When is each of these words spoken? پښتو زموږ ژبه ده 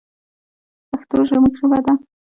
پښتو 0.91 1.17
زموږ 1.29 1.53
ژبه 1.59 1.79
ده 1.85 1.93